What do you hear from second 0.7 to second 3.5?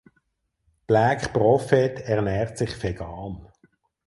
Black Prophet ernährt sich vegan.